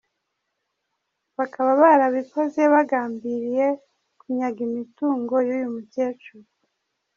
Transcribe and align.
Bakaba 1.37 1.71
barabikoze 1.83 2.61
bagambiriye 2.73 3.67
kunyaga 4.19 4.59
imitungo 4.67 5.33
y’uyu 5.47 5.67
mukecuru. 5.75 6.47